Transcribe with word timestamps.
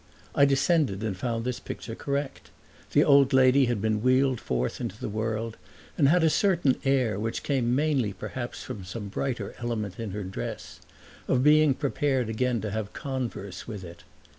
I 0.33 0.45
descended 0.45 1.03
and 1.03 1.15
found 1.15 1.45
this 1.45 1.59
picture 1.59 1.93
correct; 1.93 2.49
the 2.93 3.03
old 3.03 3.33
lady 3.33 3.65
had 3.65 3.79
been 3.83 4.01
wheeled 4.01 4.39
forth 4.41 4.81
into 4.81 4.99
the 4.99 5.07
world 5.09 5.57
and 5.95 6.09
had 6.09 6.23
a 6.23 6.29
certain 6.31 6.75
air, 6.83 7.19
which 7.19 7.43
came 7.43 7.75
mainly 7.75 8.11
perhaps 8.11 8.63
from 8.63 8.83
some 8.83 9.09
brighter 9.09 9.53
element 9.59 9.99
in 9.99 10.09
her 10.09 10.23
dress, 10.23 10.79
of 11.27 11.43
being 11.43 11.75
prepared 11.75 12.29
again 12.29 12.61
to 12.61 12.71
have 12.71 12.93
converse 12.93 13.67
with 13.67 13.83
it. 13.83 14.03